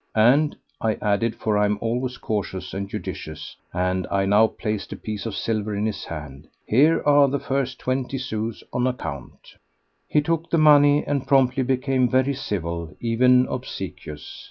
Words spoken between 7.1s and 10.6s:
the first twenty sous on account." He took the